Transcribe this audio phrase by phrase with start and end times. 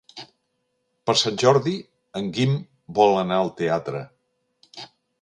[1.09, 1.75] Per Sant Jordi
[2.21, 2.57] en Guim
[3.01, 4.07] vol anar al teatre.